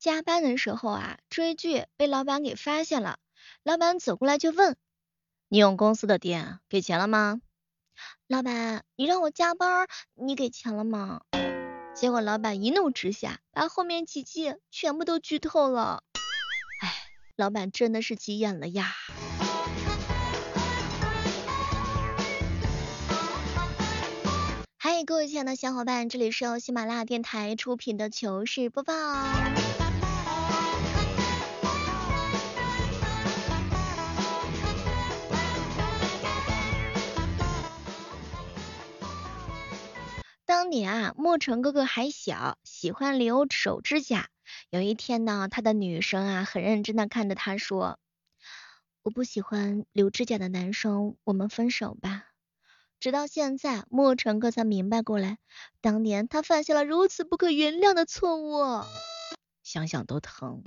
[0.00, 3.18] 加班的时候啊，追剧被老板给发现了，
[3.62, 4.74] 老板走过来就问
[5.48, 7.42] ：“你用公司的电给钱了吗？”
[8.26, 11.20] 老板，你让我加班，你给钱了吗？
[11.94, 16.02] 结果老板一怒之下，把后面几季全部都剧透了。
[16.80, 16.94] 哎，
[17.36, 18.94] 老板真的是急眼了呀！
[24.78, 28.94] 嗨，各位亲爱的小伙伴，这里是由喜马拉雅电台出品的糗事播报。
[40.60, 44.28] 当年啊，莫尘哥哥还小，喜欢留手指甲。
[44.68, 47.98] 有一天呢，他的女生啊，很认真的看着他说
[49.02, 52.24] ：“我不喜欢留指甲的男生，我们分手吧。”
[53.00, 55.38] 直到现在，莫尘哥才明白过来，
[55.80, 58.84] 当年他犯下了如此不可原谅的错误，
[59.62, 60.62] 想想都疼。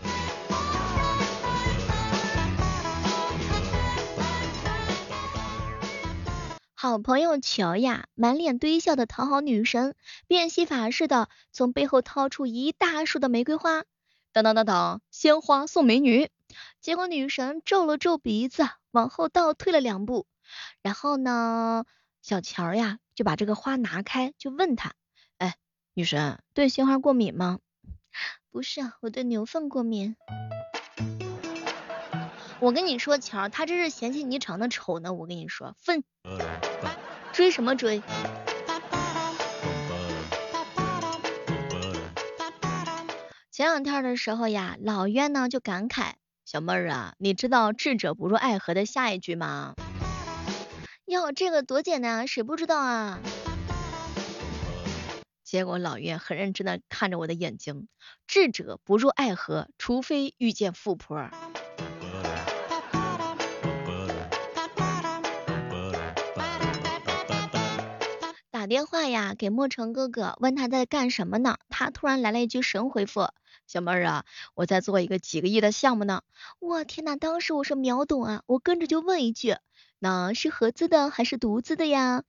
[6.84, 9.96] 好朋友乔呀，满脸堆笑的讨好女神，
[10.28, 13.86] 变戏法似的从背后掏出一大束的玫瑰花，
[14.34, 16.30] 当当当当，鲜花送美女。
[16.82, 20.28] 结果女神皱了皱鼻子，往后倒退了两步，
[20.82, 21.86] 然后呢？
[22.22, 24.92] 小乔呀，就把这个花拿开，就问他，
[25.38, 25.56] 哎，
[25.94, 27.60] 女神对鲜花过敏吗？
[28.52, 30.18] 不是，我对牛粪过敏。
[32.64, 35.12] 我跟你说，乔，他这是嫌弃你长得丑呢。
[35.12, 36.02] 我跟你说，分，
[37.34, 38.02] 追什么追？
[43.52, 46.14] 前两天的时候呀，老渊呢就感慨，
[46.46, 49.74] 小妹儿啊，你知道智者不入爱河的下一句吗？
[51.04, 53.20] 哟，这个多简单啊，谁不知道啊？
[55.44, 57.90] 结果老岳很认真的看着我的眼睛，
[58.26, 61.30] 智者不入爱河，除非遇见富婆。
[68.74, 71.58] 电话呀，给莫成哥哥，问他在干什么呢？
[71.70, 73.30] 他突然来了一句神回复：
[73.68, 74.26] 小妹儿啊，
[74.56, 76.24] 我在做一个几个亿的项目呢。
[76.58, 79.58] 我天呐，当时我是秒懂啊，我跟着就问一句。
[80.00, 82.24] 那是合资的还是独资的呀？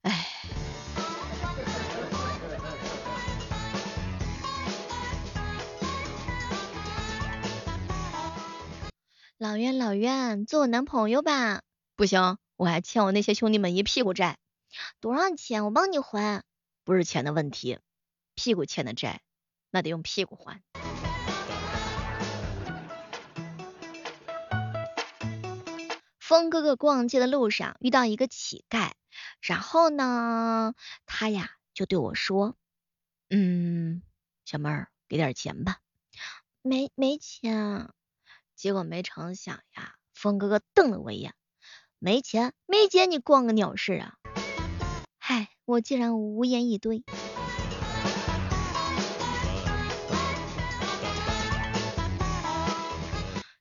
[0.00, 0.26] 哎，
[9.36, 11.60] 老冤老冤，做我男朋友吧？
[11.94, 14.38] 不行，我还欠我那些兄弟们一屁股债。
[15.00, 15.64] 多少钱？
[15.64, 16.42] 我帮你还。
[16.84, 17.78] 不是钱的问题，
[18.34, 19.20] 屁股欠的债，
[19.70, 20.62] 那得用屁股还。
[26.18, 28.92] 风哥哥逛街的路上遇到一个乞丐，
[29.40, 32.56] 然后呢，他呀就对我说
[33.30, 34.02] ：“嗯，
[34.44, 35.78] 小妹儿，给点钱吧。”
[36.62, 37.90] 没没钱。
[38.54, 41.34] 结果没成想呀，风哥哥瞪了我一眼
[41.98, 42.52] ：“没钱？
[42.66, 44.14] 没钱你逛个鸟事啊！”
[45.70, 47.04] 我竟然无言以对。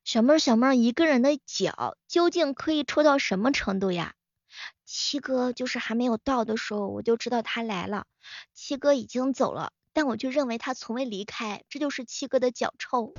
[0.03, 4.15] 小妹儿，小妹儿，一个人的脚究竟可以臭到什么程度呀？
[4.87, 8.07] 七哥就是还没有到的时候，我就知道他来了。
[8.55, 13.13] 七哥已经走了，但我却认为他从未离开，这就是七哥的脚臭。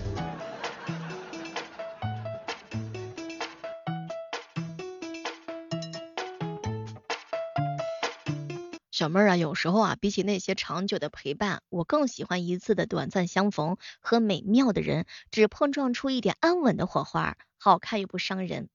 [9.01, 18.69] 小妹儿啊，有时候啊，比起那些长久的陪伴，我更喜欢一次的短暂相逢和美妙的人，只碰撞出一点安稳的火花，好看又不伤人。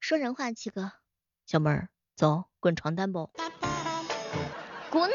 [0.00, 0.90] 说人话，七哥。
[1.46, 3.30] 小妹儿，走，滚床单不？
[4.90, 5.08] 滚。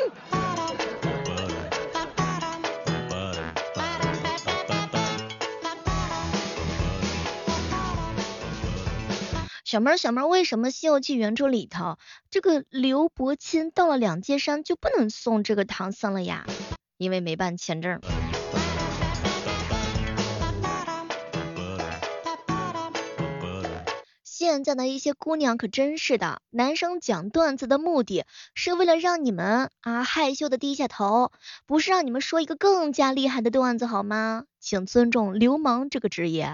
[9.68, 11.98] 小妹儿，小妹儿，为什么《西游记》原著里头
[12.32, 16.46] 这个刘伯钦到了两界山就不能送这个唐僧了呀？
[16.98, 18.00] 因为没办签证。
[24.24, 31.34] 现在的一些姑娘可真是的，男生讲段子的目的是为了让你们啊害羞的低下头，
[31.66, 34.46] 不是让你们说一个更加厉害的段子好吗？
[34.62, 36.54] 请尊重流氓这个职业。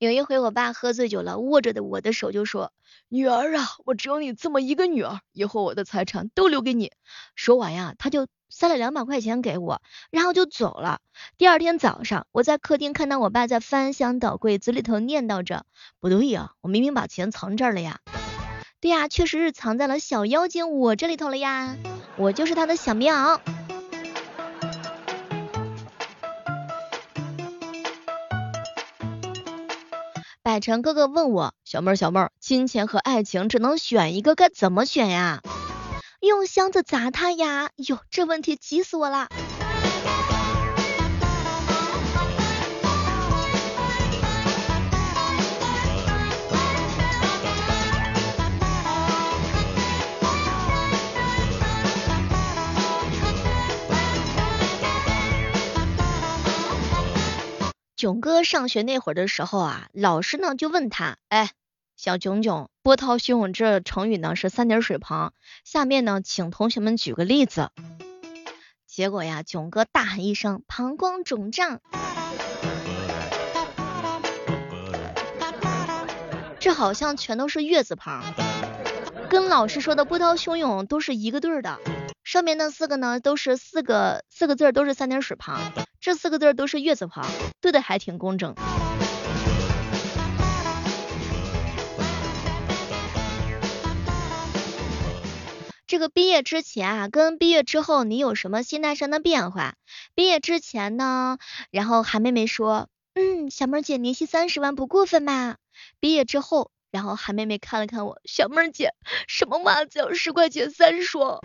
[0.00, 2.72] 有一回，我爸喝醉酒了，握着的我的手就说
[3.10, 6.92] ：“女儿啊，我只有你这么一个女儿，以后我的财产都留给你。”
[7.36, 11.00] 说完呀，他就塞了两百块钱给我，然后就走了。
[11.36, 15.66] 第二天早上，我在客厅看到我爸在翻箱倒柜嘴里头念叨着
[16.00, 18.00] ：“不对呀，我明明把钱藏这儿了呀。”
[18.80, 21.76] 对呀，确实是藏在了小妖精我这里头了呀，
[22.16, 23.38] 我就是他的小棉袄。
[30.50, 35.42] 海晨哥哥问我，小妹儿小妹儿，金钱和爱情只能选一个，该怎么选呀？
[36.18, 37.70] 用箱子砸他呀！
[37.76, 39.28] 哟，这问题急死我了。
[58.10, 61.52] 囧哥上学那会儿的时候啊，老师呢就问他，哎，
[61.94, 67.70] 小囧囧，波涛汹涌这成语呢是三点水旁，下面呢请同学们举个例子。
[68.84, 71.80] 结果呀，囧哥大喊一声，膀胱肿胀。
[76.58, 78.24] 这好像全都是月字旁，
[79.28, 81.78] 跟老师说的波涛汹涌都是一个对儿的。
[82.24, 87.26] 上面那四个呢，都是四个四个字，都是三点水旁，这四个字都是月字旁，
[87.60, 88.54] 对的还挺工整。
[95.86, 99.74] 这个毕业之前啊，跟毕业之后你有什么心态上的变化？
[100.14, 101.36] 毕业之前呢，
[101.70, 105.58] 然后韩妹妹说，嗯，小妹姐年薪三十万不过分吧？
[105.98, 108.94] 毕业之后，然后韩妹妹看了看我，小妹姐，
[109.28, 111.40] 什么袜子要十块钱三双？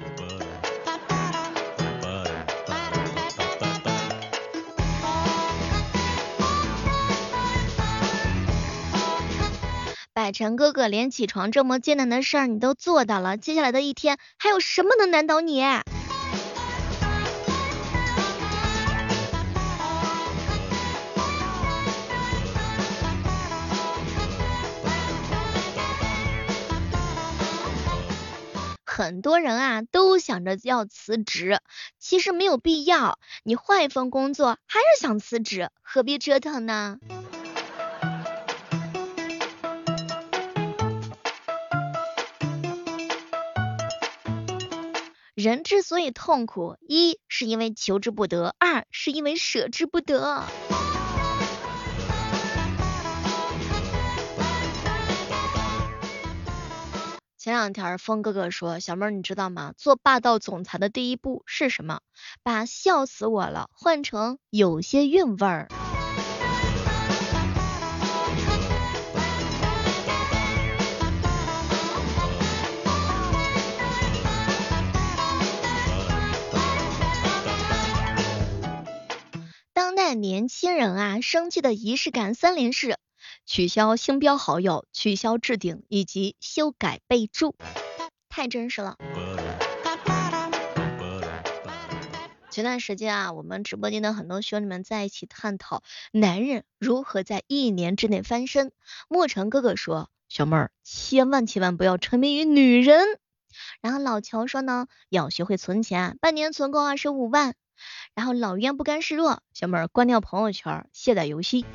[10.26, 15.64] 百成哥哥，连起床这么艰难的事儿你都做到了，接下来的一天还有什么能难倒你？
[28.84, 31.60] 很多人啊都想着要辞职，
[32.00, 36.98] 其实没有必要，你换一份工作还是想辞职，何必折腾呢？
[45.36, 50.46] 人之所以痛苦，一是因为求之不得，二是因为舍之不得。
[57.38, 59.74] 前两天峰哥哥说，小妹儿你知道吗？
[59.76, 62.00] 做霸道总裁的第一步是什么？
[62.42, 65.68] 把笑死我了换成有些韵味儿。
[80.14, 82.98] 年轻人啊，生气的仪式感三连式：
[83.46, 87.56] 取消星标好友、取消置顶以及修改备注，
[88.30, 88.98] 太真实了。
[92.52, 98.72] 前段时间啊，我们直播间的很多兄弟们在一起探讨男人如何在一年之内翻身。
[99.10, 103.04] 莫成哥哥说，小妹儿千万千万不要沉迷于女人。
[103.82, 107.56] 然后老乔说呢，要学会存钱，半年存够二十五万。
[108.14, 111.66] 然后老冤不甘示弱，小妹儿关掉朋友圈，卸载游戏。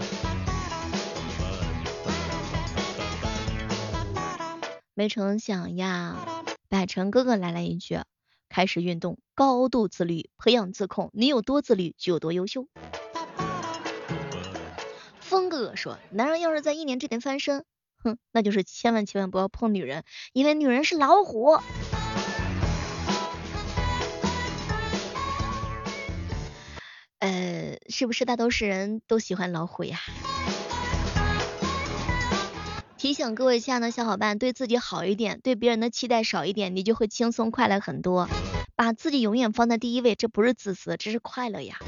[4.94, 6.17] 没成想呀，
[6.69, 8.03] 百成哥哥来了一句：
[8.51, 11.10] 开始运动，高度自律，培养自控。
[11.15, 12.67] 你有多自律，就有多优秀。
[15.20, 17.65] 风哥哥说，男人要是在一年之内翻身，
[18.03, 21.58] 哼，那就是千万千万不要碰女人，因为女人是老虎。
[27.20, 29.98] 呃，是不是大多数人都喜欢老虎呀？
[32.96, 38.29] 提醒各位亲爱的小伙伴，对自己好一点，对别人的期待少一点，你就会轻松快乐很多。
[38.74, 41.79] 把自己永远放在第一位，这不是自私，这是快乐呀。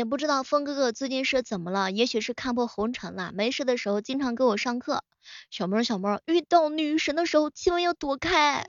[0.00, 5.04] 也不知道风哥哥最近是怎么了，也许是看破红尘了，没事的时候经常给我上课。
[5.50, 8.66] 小猫小猫，遇到女神的时候千万要躲开，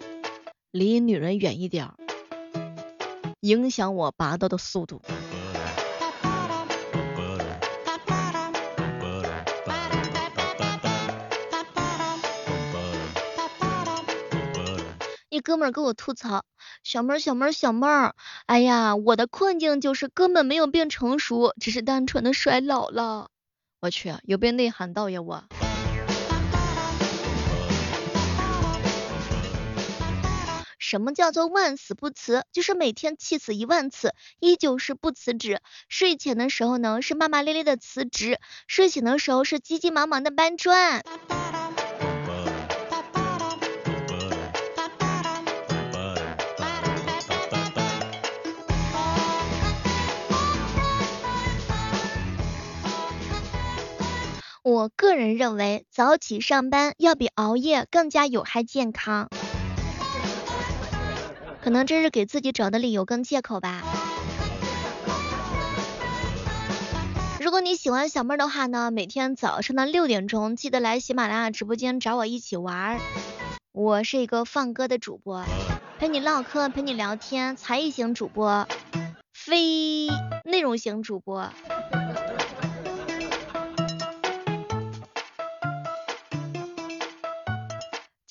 [0.71, 1.89] 离女人远一点，
[3.39, 5.01] 影响我拔刀的速度。
[15.41, 16.45] 哥们儿跟我吐槽，
[16.83, 23.29] 小妹儿小妹儿小妹儿，哎呀，我的困境就是根本没有变成熟，只是单纯的衰老了。
[23.81, 25.43] 我去，有被内涵到呀我。
[30.77, 32.43] 什么叫做万死不辞？
[32.51, 35.62] 就是每天气死一万次，依旧是不辞职。
[35.88, 38.36] 睡前的时候呢，是骂骂咧咧的辞职；
[38.67, 41.01] 睡醒的时候是急急忙忙的搬砖。
[54.71, 59.27] 我个人认为，早起上班要比熬夜更加有害健康。
[61.61, 63.81] 可能这是给自己找的理由跟借口吧。
[67.41, 72.99] 如果你喜欢小妹的话呢，每天早上的六点钟记得来喜马拉雅直播间找我一起玩儿。
[73.73, 75.43] 我是一个放歌的主播，
[75.99, 78.65] 陪你唠嗑，陪你聊天，才艺型主播，
[79.33, 80.07] 非
[80.45, 81.49] 内容型主播。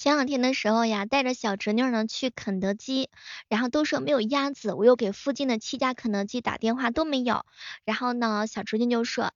[0.01, 3.11] 前两天的时候呀，带着小侄女呢去肯德基，
[3.51, 7.45] 然后都说没有鸭子，我又给附近的七家肯德基打电话都没有，
[7.85, 9.31] 然后呢，小侄女就说，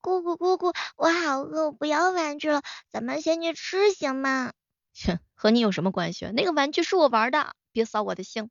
[0.00, 4.52] 姑姑姑姑，我好饿，我不要玩具了，咱们先去吃行吗？
[4.94, 6.30] 切，和你有什么关系？
[6.32, 8.48] 那个玩具是我玩的，别扫我的兴。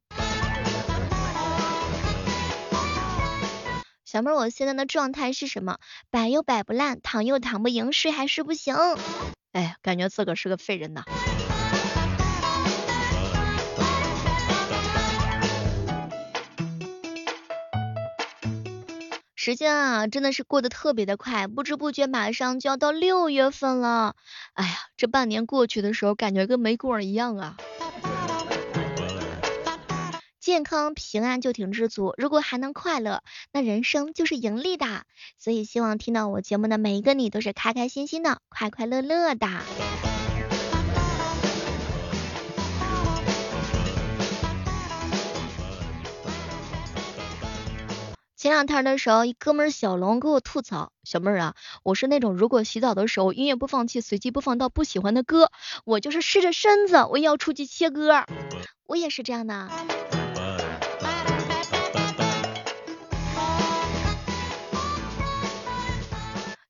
[4.06, 5.80] 小妹，我现在的状态是什么？
[6.12, 8.76] 摆又摆不烂，躺又躺不赢，睡还睡不醒。
[9.52, 11.04] 哎，感觉自个是个废人呐。
[19.46, 24.16] 时间啊，真的是过得特别的快，不知不觉马上就要到六月份了。
[24.54, 27.56] 哎呀，这半年过去的时候，感觉跟没过一样啊。
[30.40, 33.22] 健康平安就挺知足，如果还能快乐，
[33.52, 35.04] 那人生就是盈利的。
[35.38, 39.48] 所以希望听到我节目的每一个你都是开开心心的，快快乐乐的。
[48.46, 55.50] 前两天的时候，一哥们小龙给我吐槽，小妹儿啊，我是那种如果洗澡的时候音乐播放器随机播放到不喜欢的歌，
[55.84, 58.24] 我就是试着身子我也要出去切歌，
[58.86, 59.68] 我也是这样的。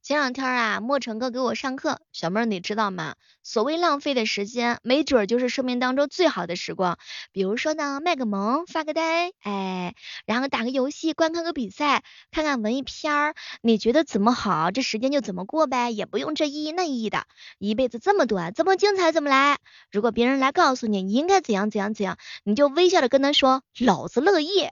[0.06, 3.16] 前两天啊，莫成哥给我上课，小妹儿你知道吗？
[3.42, 7.00] 所谓浪费的时间，没准儿就是生命当中最好的时光。
[7.32, 9.96] 比如说呢，卖个萌，发个呆，哎，
[10.28, 17.26] 然后打个游戏，观看个比赛，看看文艺片儿，你觉得怎么好，这时间就怎么过呗，也不用这意义那意义的。
[17.58, 19.58] 一辈子这么短，怎么精彩怎么来。
[19.92, 24.70] 如果别人来告诉你你应该怎样怎样怎样，你就微笑的跟他说，老子乐意。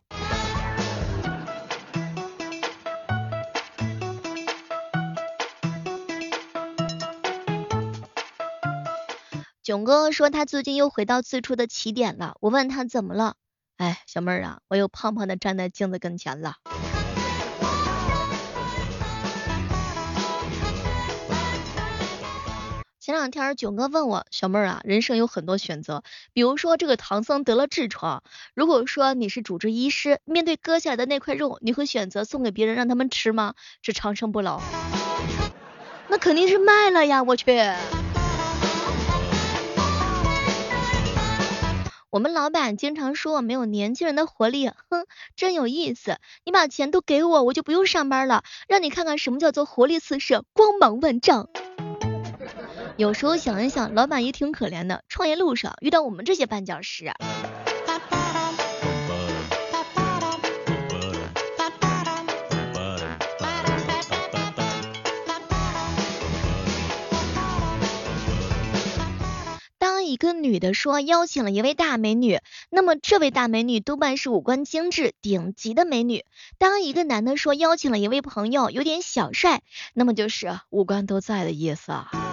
[9.63, 13.35] 囧哥说他最近又回到最初的起点了，我问他怎么了？
[13.77, 16.55] 哎，小妹儿啊，我又胖胖的站在镜子跟前了。
[22.99, 26.03] 前两天囧哥问我，小妹儿啊，人生有很多选择，
[26.33, 28.21] 比如说这个唐僧得了痔疮，
[28.53, 33.53] 如果说你是主治医师，面对割下来的那块肉，你会选择送给别人让他们吃吗？
[33.81, 34.59] 是长生不老？
[36.09, 37.45] 那肯定是卖了呀，我去。
[42.13, 46.19] 我们老板经常说我没有年轻人的活力，哼，真有意思。
[46.45, 51.49] 你把钱都给我，我就不用上班了，让你看看什么叫做活力四射、光芒万丈。
[52.97, 57.11] 有时候想一想，老板也挺可怜的，创业路上遇到我们这些绊脚石。
[70.13, 72.39] 一个女的说邀请了一位大美女，
[72.69, 76.23] 那么这位大美女多半是五官精致、顶级的美女。
[76.59, 79.63] 当一个男的说邀请了一位朋友，有点小帅，
[79.95, 82.32] 那么就是五官都在的意思啊。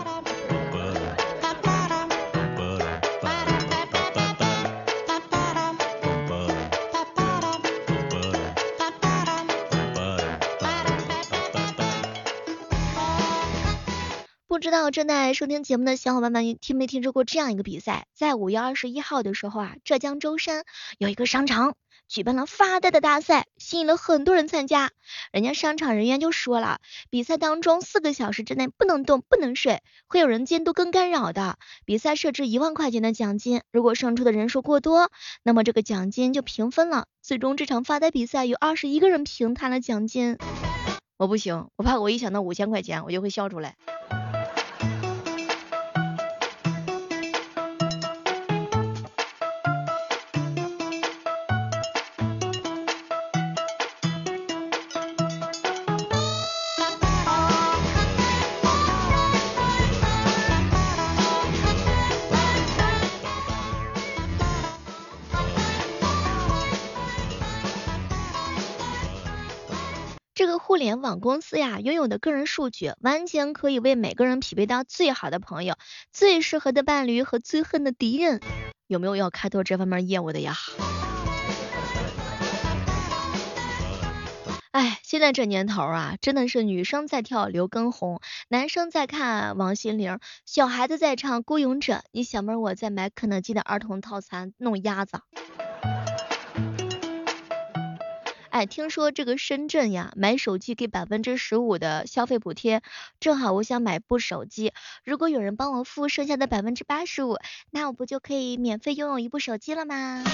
[14.61, 18.05] 不知道正在收听节目的小伙伴们听没听说过这样一个比赛？
[18.13, 20.65] 在五月二十一号的时候啊，浙江舟山
[20.99, 21.77] 有一个商场
[22.09, 24.91] 举办了发呆的大赛，吸引了很多人参加。
[25.33, 31.57] 人家商场人员就说了，比赛当中四个小时之内不能动、不能睡，会有人监督跟干扰的。
[31.87, 35.11] 比赛设置一万块钱的奖金，如果胜出的人数过多，
[35.43, 37.07] 那么这个奖金就平分了。
[37.23, 40.37] 最终这场发呆比赛有二十一个人平摊了奖金。
[41.17, 43.77] 我不行，我怕我一想到五千块钱，我就会笑出来。
[70.41, 75.77] 这个互联网公司呀，拥有的个人数据，完全可以为每个人匹配到最好的朋友、
[76.15, 78.41] 最适合的伴侣和最恨的敌人。
[78.87, 80.57] 有没有要开拓这方面业务的呀？
[84.71, 95.21] 哎，现在这年头啊，真的是女生在跳刘畊宏，男生在看王心凌，小孩子在唱孤勇者，你小妹我在买肯德基的儿童套餐弄鸭子。
[98.51, 102.83] 哎，听说这个深圳呀，买手机给百分之十五的消费补贴，
[103.21, 104.73] 正好我想买部手机，
[105.05, 107.37] 如果有人帮我付剩下的百分之八十五，
[107.71, 110.25] 那我不就可以免费拥有一部手机了吗？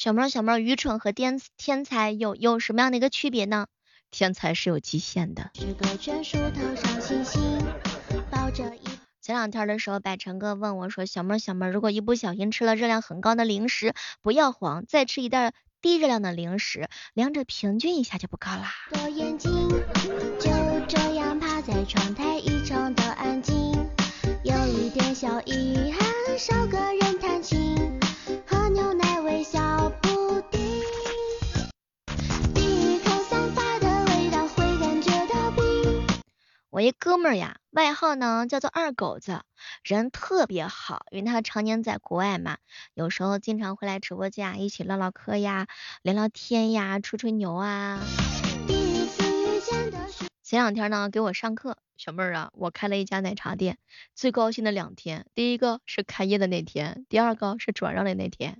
[0.00, 3.66] 小妹儿，小妹儿，愚蠢和天天才有有什么样的一个区别呢？
[4.10, 5.50] 天才是有极限的。
[9.20, 13.92] 前两天的时候，百成哥问我说：“小妹儿，小妹儿，如果一不小心吃了热量很高的零食，
[14.22, 15.52] 不要慌，再吃一袋
[15.82, 18.72] 低热量的零食，两者平均一下就不高啦。”
[20.40, 20.50] 就
[20.88, 23.54] 这样趴在窗台，异常的安静，
[24.44, 27.09] 有一点小遗憾，少个人
[36.80, 39.42] 我一哥们儿呀，外号呢叫做二狗子，
[39.84, 42.56] 人特别好，因为他常年在国外嘛，
[42.94, 45.66] 有时候经常会来直播间一起唠唠嗑呀，
[46.00, 48.00] 聊聊天呀，吹吹牛啊。
[50.42, 53.76] 前两天呢给我上课，小妹儿啊，我开了一家奶茶店，
[54.14, 58.58] 最高兴的两天，第一个是开业的那天，第二个是转让的那天。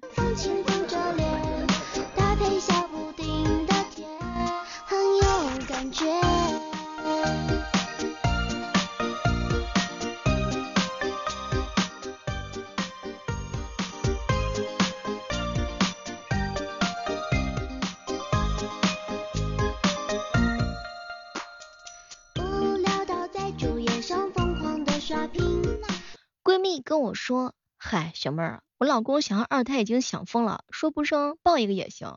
[26.80, 32.16] 跟我说，嗨，小妹儿，我老公想要二胎已经想疯了，说不生抱一个也行。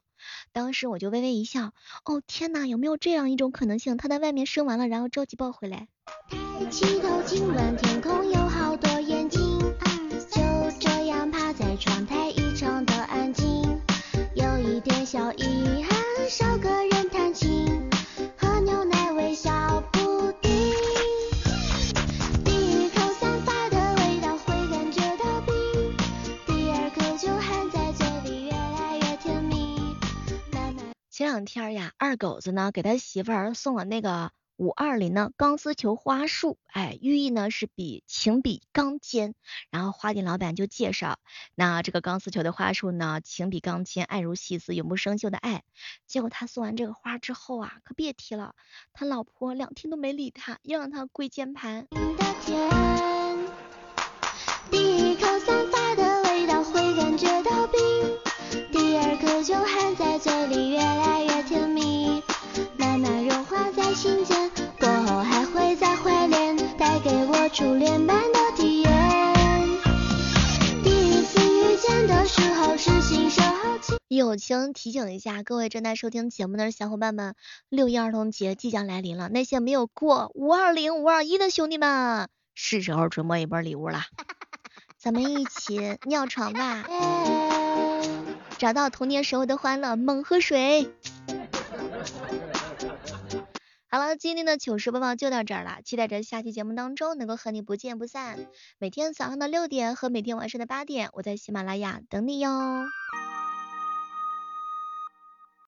[0.54, 1.74] 当时我就微微一笑，
[2.06, 5.88] 哦天哪，有没有这样一种可能性，他在外面生完了，然后着急抱回来？
[6.30, 8.43] 抬起头，亲吻天空，有
[31.34, 39.34] 两天呀，二狗子呢给他媳妇儿送了那个五二零的钢丝球花束，哎，寓意呢是比情比钢坚。
[39.72, 41.18] 然后花店老板就介绍，
[41.56, 45.64] 那这个钢丝球的花束呢，情比钢坚，爱如细丝，永不生锈的爱。
[46.06, 48.54] 结果他送完这个花之后啊，可别提了，
[48.94, 51.88] 他老婆两天都没理他，又让他跪键盘。
[59.34, 62.22] 第二口就含在嘴里越来越甜蜜，
[62.78, 68.92] 慢慢融化在心间，过后还会再怀恋，带给我初恋般的体验。
[70.84, 73.96] 第一次遇见的时候是新手好奇。
[74.08, 77.34] 友情提醒一下各位正在收听节目的小伙伴们，
[77.70, 84.04] 六一儿童节即将来临了，那些没有过五二零、五二一的兄弟们，是时候准备一波礼物了。
[85.00, 86.86] 咱们一起尿床吧，
[88.64, 90.90] 找到童年时候的欢乐，猛喝水。
[93.90, 98.48] 好了，今天的糗事播报就到这儿了，期待着下期节目当中能够和你不见不散。
[98.80, 102.50] 每天早上的六点和每天晚上的八点，我在喜马拉雅等你哟。